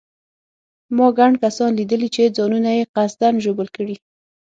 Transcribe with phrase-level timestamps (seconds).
[0.95, 3.95] ما ګڼ کسان لیدلي چې ځانونه یې قصداً ژوبل کړي.